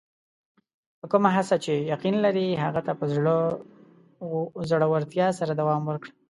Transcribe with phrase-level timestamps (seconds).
[0.99, 3.05] په کومه هڅه چې یقین لرې، هغه ته په
[4.71, 6.11] زړۀ ورتیا سره دوام ورکړه.